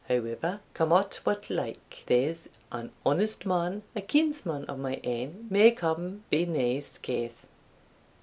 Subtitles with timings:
[0.09, 5.75] However, come o't what like, there's an honest man, a kinsman o' my ain, maun
[5.75, 7.45] come by nae skaith.